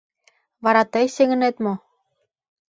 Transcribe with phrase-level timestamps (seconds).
[0.63, 1.73] —Вара тый сеҥынет мо?